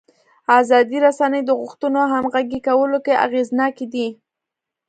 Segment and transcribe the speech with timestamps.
[0.59, 4.07] ازادې رسنۍ د غوښتنو همغږي کولو کې اغېزناکې دي.